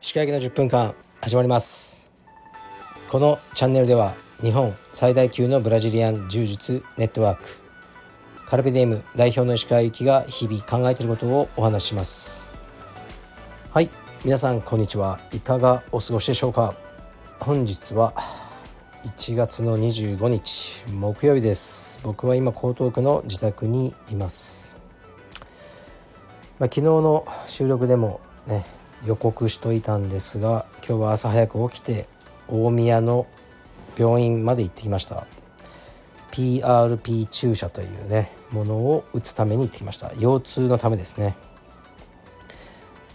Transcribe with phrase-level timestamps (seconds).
[0.00, 2.12] 石川焼の10分間始まります。
[3.10, 7.42] このチャンネルでは日本最大級のブラジリアン柔術ネットワーク
[8.46, 12.54] カルペディム代表の石川由紀が日々考えていることをお話しします。
[13.72, 13.90] はい
[14.24, 15.18] 皆さんこんにちは。
[15.32, 16.74] いかがお過ごしでしょうか。
[17.40, 18.14] 本日は
[19.04, 21.98] 1月の25日木曜日です。
[22.04, 24.80] 僕は今江東区の自宅にいます、
[26.60, 28.64] まあ、昨日の収録でもね
[29.04, 32.06] 予告しといたんですが今日は朝早く起きて
[32.46, 33.26] 大宮の
[33.98, 35.26] 病院まで行ってきました。
[36.30, 40.12] PRP 注射というねものを打つために行ってきました。
[40.14, 41.34] 腰痛のためですね。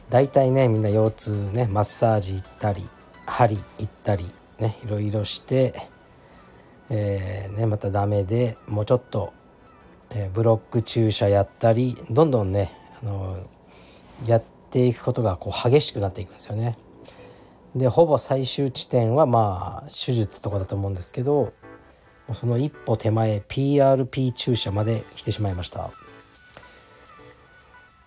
[0.10, 2.90] 大体ねみんな腰痛ねマッサージ行ったり
[3.26, 4.26] 針行ったり
[4.60, 5.74] ねいろいろして、
[6.90, 9.34] えー、ね、またダメでもうちょっと、
[10.12, 12.72] えー、ブロック注射やったりどんどんね、
[13.02, 13.38] あの、
[14.26, 16.78] やっていくことがこう激しくなっていくんですよね。
[17.76, 21.54] でほぼ最終地点はまあ手術とかだと思うんですけど
[22.34, 25.92] その一歩手前 PRP 注射まで来てしまいました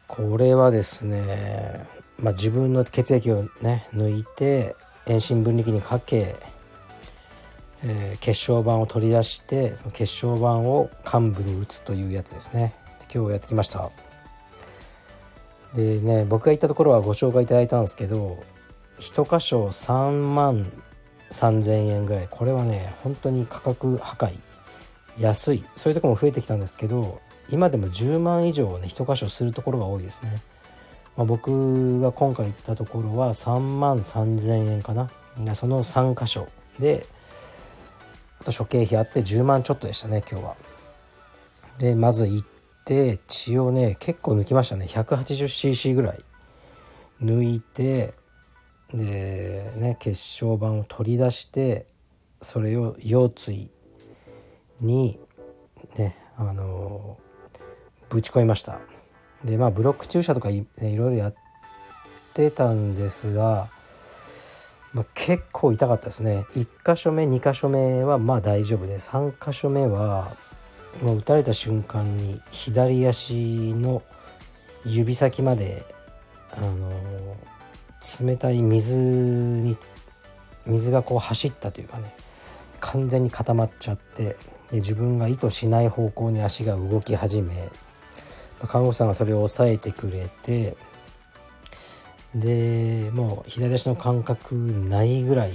[0.06, 1.86] これはですね、
[2.18, 4.74] まあ、自分の血液をね抜いて
[5.10, 6.36] 遠心分離器にかけ、
[7.82, 12.74] えー、血小板を取り出してその血小板を患部に打つというやつですね。
[13.12, 13.90] 今日やってきました。
[15.74, 18.38] でね僕が行ったところはご紹介いただいたんですけど
[18.98, 20.70] 1箇所3万
[21.32, 22.28] 3000円ぐらい。
[22.30, 24.38] これはね本当に価格破壊。
[25.18, 25.64] 安い。
[25.74, 30.40] そういうとこも増えてきたんですけど今でも10万以上ね1箇所するところが多いですね。
[31.16, 35.10] まあ、僕が今回行ったところは3万3000円かな。
[35.54, 36.48] その3箇所。
[36.78, 37.06] で
[38.40, 40.56] あと諸経費あって10万ちょっとでしたね今日は。
[41.78, 42.46] でまず行っ
[42.84, 44.86] て血をね結構抜きましたね。
[44.86, 46.18] 180cc ぐらい。
[47.20, 48.14] 抜いて
[48.92, 51.86] でね血小板を取り出して
[52.40, 53.70] それを腰椎
[54.80, 55.18] に
[55.98, 57.18] ねあの
[58.08, 58.80] ぶち込みました。
[59.44, 61.34] でまあブロック注射とかい,、ね、いろいろやっ
[62.34, 63.68] てたんですが、
[64.92, 66.46] まあ、結構痛かったですね。
[66.52, 70.36] 1箇所目2箇所目はまあ大丈夫で3箇所目は
[71.02, 74.02] もう打たれた瞬間に左足の
[74.84, 75.84] 指先まで
[76.52, 77.36] あの
[78.26, 79.76] 冷たい水に
[80.66, 82.14] 水がこう走ったというかね
[82.80, 84.36] 完全に固まっちゃってで
[84.76, 87.70] 自分が意図しない方向に足が動き始め
[88.66, 90.76] 看護師さんがそれを抑えてくれて
[92.34, 95.52] でもう左足の感覚ないぐらい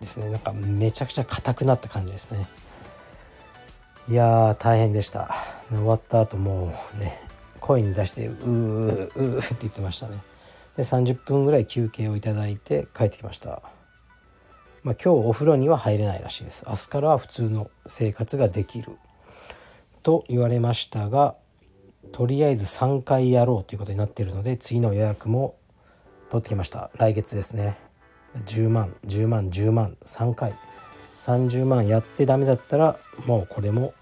[0.00, 0.30] ですね。
[0.30, 2.48] なんかめちゃくちゃ硬くなった感じですね。
[4.08, 5.30] いやー大変でした。
[5.68, 7.12] 終わった後もうね
[7.60, 10.20] 声に出してうーうーって言ってましたね。
[10.76, 13.62] で30分ぐらい休憩をいただいて帰ってきました。
[14.82, 16.64] まあ、今日お風呂には入れないらしいです。
[16.68, 18.98] 明日からは普通の生活ができる。
[20.02, 21.36] と言われましたが
[22.12, 25.56] とりあえず3回やろうということになっているので次の予約も
[26.30, 26.90] 取ってきました。
[26.96, 27.76] 来月ですね。
[28.46, 30.54] 10万10万10万3回。
[31.18, 32.96] 30万やってダメだったら
[33.26, 33.94] もうこれも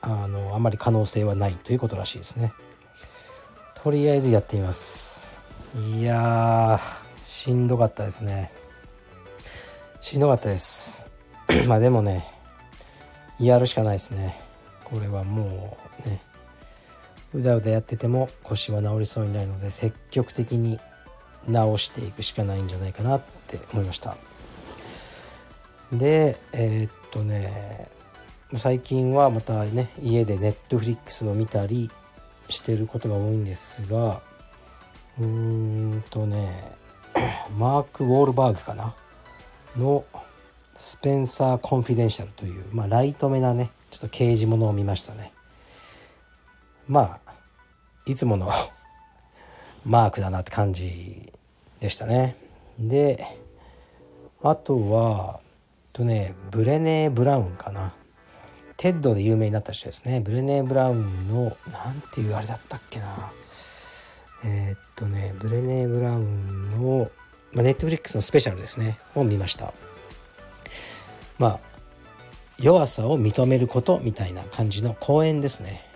[0.00, 2.52] あのあまり可能性はないということらしいですね。
[3.74, 5.48] とりあえずやってみます。
[5.76, 8.50] いやーしんどかったですね。
[10.00, 11.10] しんどかったです。
[11.66, 12.24] まあでもね
[13.40, 14.36] やるしかないですね。
[14.84, 15.91] これはもう
[17.34, 20.78] うだうだやってても腰は治りそうにないので積極的に
[21.46, 24.16] 治していくしかないんじゃないかなって思いました。
[25.92, 27.88] でえー、っとね
[28.56, 31.90] 最近はまたね家でネットフリックスを見たり
[32.48, 34.22] してることが多いんですが
[35.18, 36.76] うーんとね
[37.58, 38.94] マーク・ウォールバーグかな？
[39.76, 40.04] の
[40.74, 45.32] スペンサー・コンフィデンシャルという、まあ、ライトめなねちょっと刑事物を見ましたね。
[46.88, 47.32] まあ
[48.06, 48.50] いつもの
[49.84, 51.32] マークだなって感じ
[51.80, 52.36] でしたね。
[52.78, 53.24] で
[54.42, 55.40] あとは
[55.92, 57.92] とねブレネー・ブラウンかな。
[58.76, 60.20] テッドで有名になった人ですね。
[60.20, 63.32] ブレネー・ブラウンの何ていうあれだったっけな。
[64.44, 67.10] えー、っとねブレネー・ブラウンの、
[67.52, 68.98] まあ、ネットフリックスのスペシャルですね。
[69.14, 69.72] を見ました。
[71.38, 71.60] まあ
[72.58, 75.91] 弱さを認めることみたいな感じの講演ですね。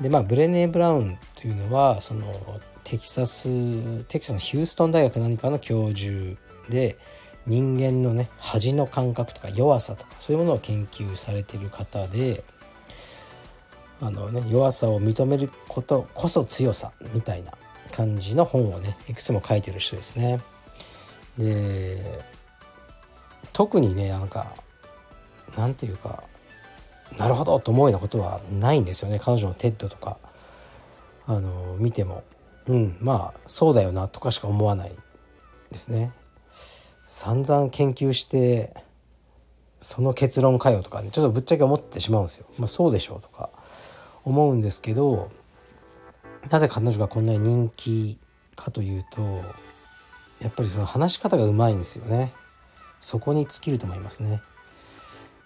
[0.00, 6.38] でまあブレネー・ブラウンというのはそのテキサステキサスのヒューストン大学何かの教授
[6.68, 6.98] で
[7.46, 12.44] 人間のね恥の感覚とか弱さとかそういうものを研究されている方で
[14.00, 17.52] あの、ね、弱さを認めることこそ強さみたいな
[17.92, 20.40] 感じの本をねいくつも書いてる人ですね。
[21.38, 22.24] で
[23.52, 24.54] 特にねなんか
[25.56, 26.22] なんていうか
[27.18, 30.18] なるほどと思うようなことはないんですよね彼女の TEDとか
[31.26, 32.24] あの見ても
[32.66, 34.92] うんまあそうだよなとかしか思わない
[35.70, 36.12] ですね
[37.04, 38.74] 散々研究して
[39.80, 42.46] その結論かよとかねちょっとぶっちゃけ思ってしまうんですよ。
[42.58, 43.50] まあ、そうでしょうとか
[44.24, 45.30] 思うんですけど
[46.50, 48.18] なぜ彼女がこんなに人気
[48.56, 49.22] かというと
[50.40, 52.32] やっぱりその話し方がうまいんですよね。
[52.98, 54.42] そこに尽きると思いますね。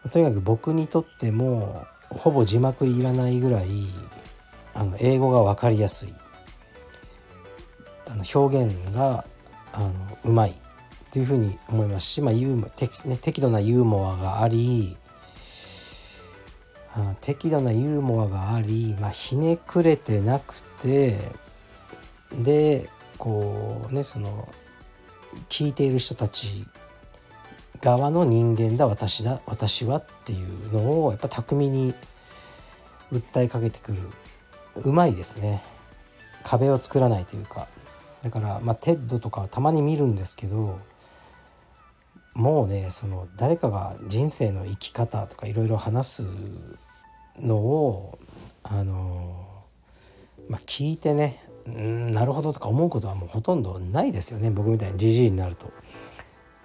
[0.09, 3.67] とにかく僕にとってもほぼ字幕いらないぐらい
[4.75, 6.15] あの英語が分かりやすい。
[8.09, 9.25] あの表現が
[9.73, 9.93] あの
[10.25, 10.55] うまい。
[11.13, 14.97] というふうに思いますし、まあユーモ適ね、適度なユーモアがあり
[16.95, 21.17] あ適度なユーモアがあり、まあ、ひねくれてなくて
[22.33, 22.89] で
[23.19, 24.49] こうねその
[25.49, 26.67] 聞いている人たち
[27.83, 31.95] 側の人間だ私だ私はっていうのをやっぱ巧みに
[33.13, 33.99] 訴えかけてくる。
[34.77, 35.63] うまいですね。
[36.45, 37.67] 壁を作らないというか。
[38.23, 40.79] だからまあ TEDとかはたまに見るんですけど
[42.35, 46.27] もうねその誰かが人生の生き方とかいろいろ話す
[47.39, 48.19] のを
[48.63, 49.47] あの
[50.49, 54.51] まあ聞いてねうんなるほどとか思うことはもうほとんどないですよね。
[54.51, 55.71] 僕みたいにじじいになると。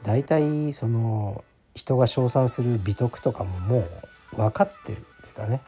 [0.05, 1.43] 大体その
[1.73, 3.87] 人が称賛する美徳とかもも
[4.33, 5.61] う分かってるっていうかね。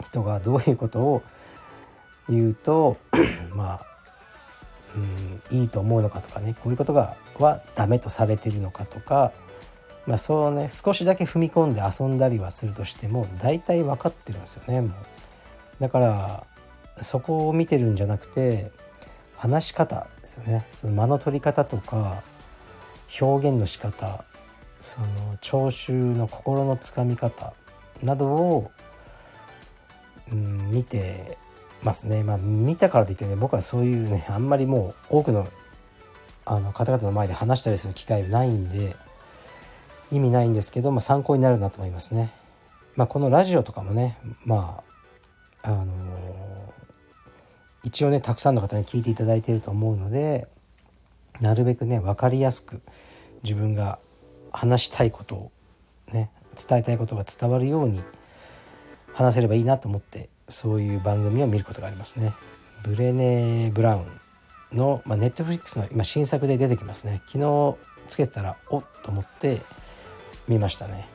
[0.00, 1.22] 人がどういうことを
[2.28, 2.96] 言うと
[3.56, 3.80] まあ
[5.50, 6.54] うんいいと思うのかとかね。
[6.54, 9.32] こういうことがはダメとされてるのかとか、
[10.06, 14.92] まあ、そうね少しだけ踏み込んで遊んだりはするとしても大体分かってるんですよねもう。
[15.80, 16.44] だから
[17.02, 18.70] そこを見てるんじゃなくて
[19.36, 20.64] 話し方ですよね。
[20.70, 22.22] その間の取り方とか
[23.20, 24.24] 表現の仕方
[24.80, 25.06] その
[25.40, 27.52] 聴衆の心のつかみ方
[28.02, 28.70] などを、
[30.30, 31.36] うん、見て
[31.82, 32.22] ますね。
[32.22, 35.48] まあ見たからといってね僕はそういうねあんまりもう多くの
[36.44, 38.96] あの方々の前で話したりする機会ないんで
[40.10, 42.30] 意味ないんですけど、まあ、参考になるなと思いますね。
[42.96, 44.82] まあ、このラジオとかもねま
[45.62, 45.88] ああのー、
[47.84, 50.48] 一応ねたくさんの方に聞いていただいていると思うので
[51.40, 52.82] なるべくね分かりやすく
[53.42, 53.98] 自分が
[54.52, 55.52] 話したいことを
[56.12, 58.02] ね伝えたいことが伝わるように
[59.12, 62.32] 話せればいいなと思ってそういう番組を見ることがありますね。
[62.82, 64.00] ブレネ・ブラウ
[64.72, 67.22] ンの、まあ、ネットフリックスの今新作で出てきますね。
[67.26, 67.76] 昨日
[68.08, 69.60] つけてたらおっと思って
[70.46, 71.08] 見ましたね。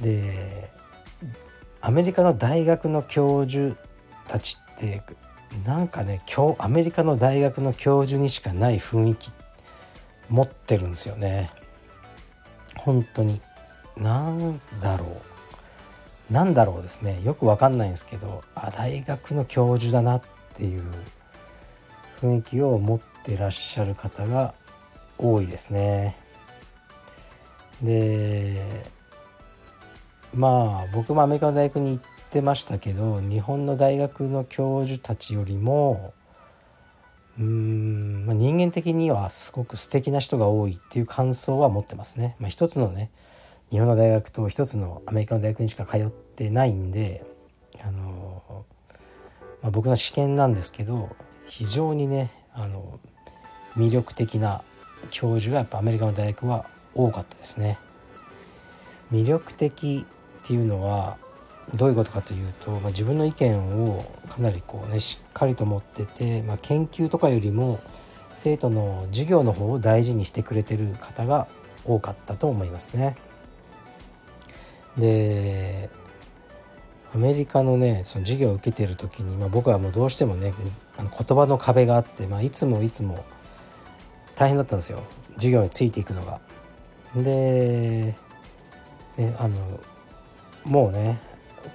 [0.00, 0.70] で
[1.80, 3.76] アメリカの大学の教授
[4.26, 5.02] たちって
[5.64, 9.30] なんかね今日アメリカの大学の教授にしかない雰囲気
[10.28, 11.50] 持ってるんですよね。
[12.76, 13.40] 本当に。
[13.96, 16.32] 何だろう。
[16.32, 17.22] 何だろうですね。
[17.24, 20.22] よく分かんないんですけどあ大学の教授だなっ
[20.52, 20.84] ていう
[22.20, 24.54] 雰囲気を持ってらっしゃる方が
[25.16, 26.16] 多いですね。
[27.82, 28.84] で
[30.34, 36.12] まあ僕もアメリカの大学に行ってましたけど日本の大学の教授たちよりも
[37.38, 42.36] うーん、まあ、人間的にはすごく素敵な人が多いっていう感想は持ってますね。
[42.38, 43.10] まあ、一つのね
[43.70, 47.24] 日本の大学と一つのアメリカの大学にしか通ってないんで、
[47.82, 48.64] あの
[49.62, 51.10] まあ、僕の試験なんですけど
[51.48, 52.98] 非常にねあの
[53.76, 54.62] 魅力的な
[55.10, 57.78] 教授がやっぱアメリカの大学は多かったですね。
[59.12, 60.04] 魅力的
[60.42, 61.16] っていうのは
[61.74, 67.80] どういうことかというと、まあ、自分の意見をかなりこうねしっかりと持ってて、まあ、研究とかよりも
[68.34, 71.46] 生徒の授業の方を大事にしてくれてる方が
[71.84, 73.16] 多かったと思いますね。
[74.96, 75.90] で
[77.14, 80.52] アメリカのねその授業を受けてる時に、まあ、僕はもうどうしてもね
[80.98, 83.24] あの言葉の壁があって、まあ、いつもいつも
[84.34, 85.02] 大変だったんですよ
[85.34, 86.40] 授業についていくのが。
[87.16, 88.14] で、
[89.16, 89.80] ね、あの
[90.64, 91.18] もうね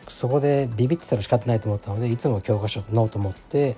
[0.08, 3.78] そこでビビってたら仕方ないと思ったのでいつも教科書ノート持って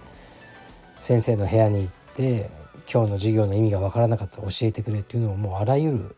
[0.98, 2.50] 先生の部屋に行って
[2.92, 6.16] 今日の授業の意味が分からなかったら教えてくれっていうのをもうあらゆる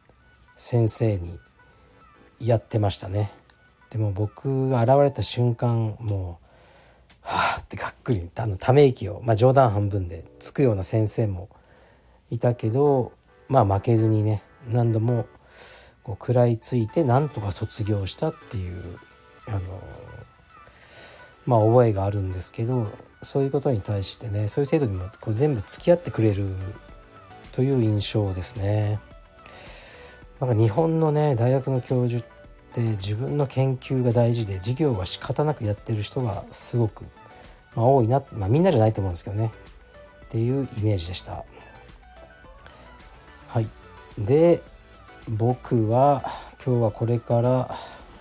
[0.56, 1.38] 先生に
[2.40, 3.32] やってましたね。
[3.90, 6.48] でも僕が現れた瞬間もう
[7.22, 11.50] はあってがっくりあのため息を、まあ、冗談半分でつくような先生も
[12.30, 13.14] いたけど
[13.50, 15.28] まあ負けずにね何度も
[16.04, 19.00] こう食らいついてなんとか卒業したっていう
[19.48, 19.60] あの
[21.46, 26.46] まあ覚えがあるんですけどそういうことに対してねそういう制度にもこう全部付き合ってくれる
[27.52, 29.00] という印象ですね。
[30.40, 32.28] なんか日本のね大学の教授っ
[32.72, 37.06] て自分の研究が大事で授業は仕方なくやってる人がすごく、
[37.76, 39.52] まあ、多いな、まあ、みんなじゃないと思うんですけどね
[40.26, 41.44] っていうイメージでした。
[43.48, 43.70] はい
[44.20, 44.62] で
[45.30, 46.24] 僕は
[46.64, 47.76] 今日はこれから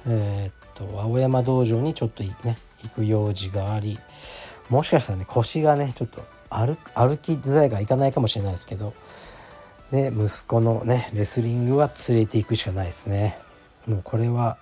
[0.06, 3.98] えー、っと青山道場にちょっとね行く用事があり
[4.68, 6.76] もしかしたらね腰がねちょっと歩
[7.18, 8.94] きづらいから行かないかもしれないですけど
[9.90, 13.36] で息子のねレスリングは連れて行くしかないですね。
[13.86, 14.58] もうこれは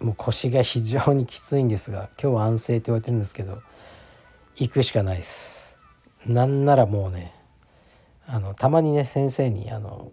[0.00, 3.60] もう腰が非常にきついんですが今日は安静って言われてるんですけど
[4.56, 5.78] 行くしかないです。
[6.26, 7.34] なんならもうね
[8.26, 10.12] あのたまにね先生にあの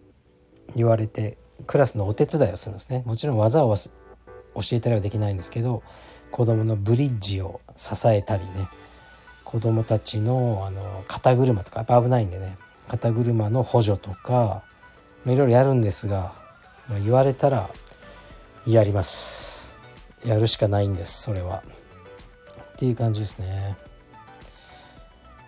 [0.76, 3.04] 言われてクラスのお手伝いをするんですね。
[3.06, 3.76] もちろん技を
[4.56, 5.84] 教えたりはできないんですけど
[6.32, 8.68] 子供のブリッジを支えたりね。
[9.44, 12.58] 子供たちのあの肩車とかやっぱ危ないんでね。
[12.88, 14.64] 肩車の補助とか
[15.26, 16.34] いろいろやるんですが
[17.04, 17.70] 言われたら
[18.66, 19.80] やります。
[20.26, 21.64] やるしかないんですそれは。
[22.74, 23.78] っていう感じですね。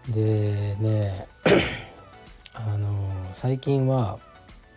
[0.09, 1.27] でね
[2.53, 2.88] あの
[3.31, 4.19] 最近は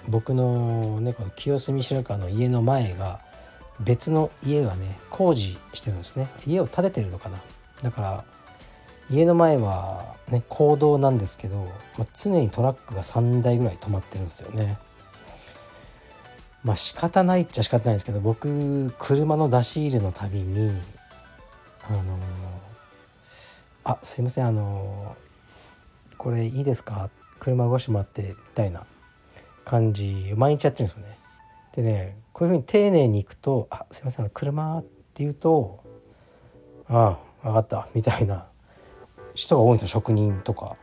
[0.08, 3.20] 僕のねこの清澄白河の家の前が
[3.80, 6.28] 別の家がね工事してるんですね。
[6.47, 7.38] 家を建ててるのかな。
[7.82, 8.25] だから
[9.11, 11.64] 家の前はね公道なんですけど、
[11.99, 14.78] まあ、常にトラックが3台ぐらい止まってるんですよね。
[16.64, 20.70] まあ仕方ないっちゃ仕方ないんですけど僕車の出し入れのたびに
[21.88, 22.20] あのー、
[23.85, 27.11] あすいませんあのー、これいいですか？
[27.38, 28.85] 車動かしてもらってみたいな
[29.64, 31.16] 感じ毎日やってるんですよね。
[31.78, 35.85] でねこういうふうに丁寧にいくと「あすいません車」って言うと
[36.88, 38.49] 「ああ分かった」みたいな。
[39.38, 40.76] 人が多いんですよ職人とか。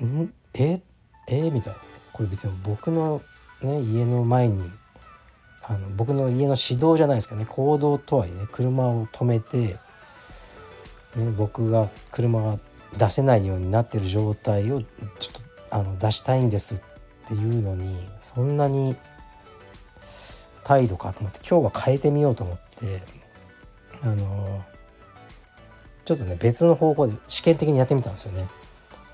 [0.00, 0.32] ん？
[0.54, 0.80] え？
[1.26, 1.50] え？
[1.50, 1.78] みたいな。
[2.12, 3.20] これ別に僕の、
[3.62, 4.62] ね、家の前に
[5.64, 9.78] あの僕の家の指導じゃないですけどね行動とはいえね車を止めて、
[11.16, 12.58] ね、僕が車が
[12.96, 16.80] 出せないようになってる状態をちょっとあの出したいんですっ
[17.26, 18.96] ていうのにそんなに
[20.68, 23.02] 態度かと思って今日は変えてみようと思って
[24.02, 24.62] あの
[26.04, 28.46] ちょっとね別の方向で試験的にやってみたんですよね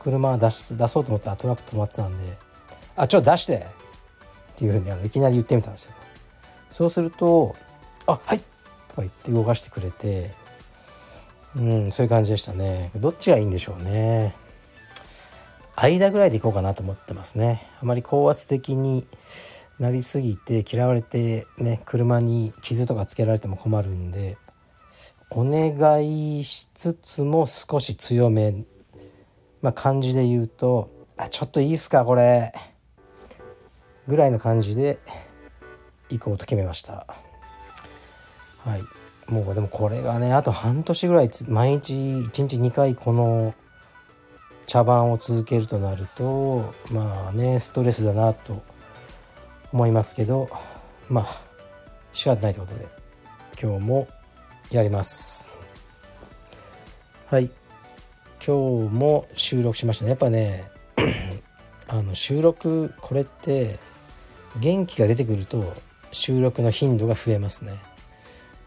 [0.00, 2.24] 車出し出そうと思ったらトラック止まってたんで
[2.96, 3.62] 「あちょっと出して!」っ
[4.56, 5.92] ていうふうにあのいきなり言ってみたんですよ、
[6.68, 7.54] そうすると
[8.06, 8.40] 「あはい!」
[8.90, 10.34] とか言って動かしてくれて
[11.54, 14.34] うんそういう感じでしたねどっちがいいんでしょうね
[15.76, 19.06] 間ぐらいでいこうかなと思ってますねあまり高圧的に
[19.78, 24.38] なりすぎて嫌われてね車に傷とかつけられても困るんで
[25.30, 28.64] お願いしつつも少し強め
[29.62, 32.52] まあ感じで言うと「あちょっといいっすかこれ」
[34.06, 34.98] ぐらいの感じで
[36.10, 37.06] 行こうと決めました。
[38.58, 38.82] はい。
[39.32, 43.54] もうでもこれがねあと半年ぐらい毎日1日2回この
[44.66, 48.62] 茶番を続けるとなるとまあねストレスだなと
[49.74, 50.48] 思いますけど
[51.10, 51.26] まあ
[52.12, 52.88] 仕方ないということで
[53.60, 54.08] 今日も
[54.70, 55.58] やります。
[57.26, 57.50] はい。
[58.44, 60.10] 今日も収録しましたね。
[60.10, 60.64] やっぱね
[61.88, 63.78] あの収録これって
[64.60, 65.74] 元気が出てくると
[66.12, 67.72] 収録の頻度が増えますね。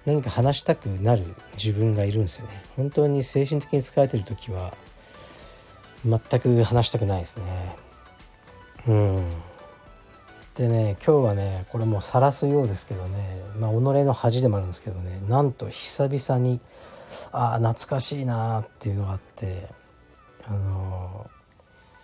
[0.06, 1.24] 何か話したくなる
[1.54, 2.64] 自分がいるんですよね。
[2.76, 4.74] 本当に精神的に疲れてる時は
[6.06, 7.76] 全く話したくないですね。
[8.88, 9.47] うん。
[10.58, 16.60] でね今日はねこれもう晒すようですけどねまあ己の恥でもあるんですけどねなんと久々に
[17.32, 19.70] ああ懐かしいなっていうのがあって
[20.50, 21.30] あの、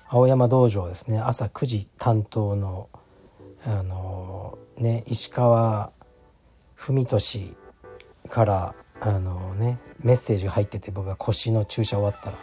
[0.07, 2.89] 青山道場ですね朝9時担当の
[3.65, 5.91] あの、ね石川
[6.75, 7.55] 文俊
[8.29, 12.37] からあの、ねメッセージが入ってて僕が腰の注射終わったら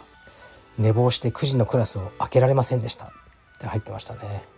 [0.77, 3.09] 寝坊して9時のクラスを開けられませんでしたっ
[3.59, 4.50] て入ってましたね。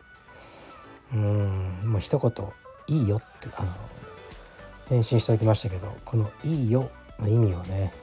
[1.13, 2.31] うんもう一言
[2.87, 3.71] 「いいよ」ってあの
[4.89, 7.93] 返信しておきましたけどこの「いいよ」の意味をね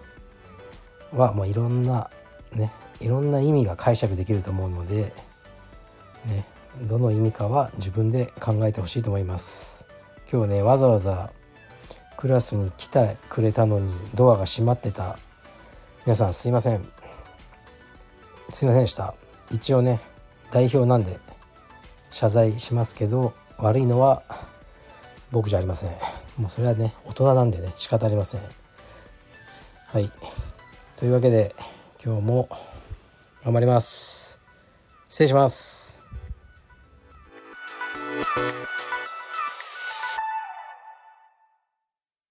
[1.13, 2.11] はもういろんな
[2.53, 5.13] ねいろんな意味が解釈できると思うので
[6.27, 6.47] ね
[6.83, 9.89] どの意味かは自分で考えてほしいと思います。
[10.31, 11.33] 今日ねわざわざ
[12.17, 15.19] クラスに来てくれたのにドアが閉まってた。
[16.07, 16.89] 皆さんすいません。
[18.53, 19.15] すいませんでした。
[19.51, 20.01] 一応ね
[20.53, 21.19] 代表なんで
[22.11, 24.23] 謝罪しますけど悪いのは
[25.31, 25.91] 僕じゃありません。
[26.39, 28.41] もうそれはね大人なんでね仕方ありません。
[29.87, 30.11] はい。
[30.97, 31.55] というわけで
[32.05, 32.49] 今日も
[33.45, 34.41] 頑張ります。
[35.09, 36.07] 失礼します。